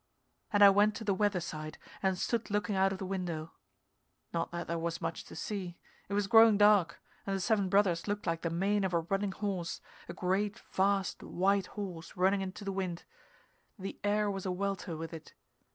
[0.51, 3.51] And I went to the weather side and stood looking out of the window.
[4.33, 5.77] Not that there was much to see.
[6.09, 9.31] It was growing dark, and the Seven Brothers looked like the mane of a running
[9.31, 9.79] horse,
[10.09, 13.03] a great, vast, white horse running into the wind.
[13.77, 15.35] The air was a welter with it.